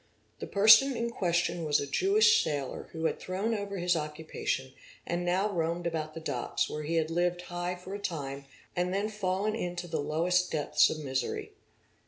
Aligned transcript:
The 0.39 0.47
person 0.47 0.97
in 0.97 1.11
question 1.11 1.63
was 1.63 1.79
a 1.79 1.85
Jewish 1.85 2.43
sailor 2.43 2.89
~ 2.89 2.91
who 2.91 3.05
had 3.05 3.19
thrown 3.19 3.53
over 3.53 3.77
his 3.77 3.95
occupation 3.95 4.73
and 5.05 5.23
now 5.23 5.51
roamed 5.51 5.85
about 5.85 6.15
the 6.15 6.19
docks, 6.19 6.65
_where 6.71 6.83
he 6.87 6.95
had 6.95 7.11
lived 7.11 7.43
high 7.43 7.75
for 7.75 7.93
a 7.93 7.99
time 7.99 8.45
and 8.75 8.91
then 8.91 9.09
fallen 9.09 9.53
into 9.55 9.87
the 9.87 10.01
lowest 10.01 10.49
depths' 10.49 10.89
of 10.89 11.03
misery. 11.03 11.51